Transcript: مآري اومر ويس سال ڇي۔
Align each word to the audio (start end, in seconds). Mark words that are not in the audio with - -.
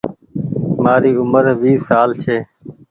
مآري 0.83 1.11
اومر 1.19 1.45
ويس 1.61 1.81
سال 1.89 2.09
ڇي۔ 2.21 2.37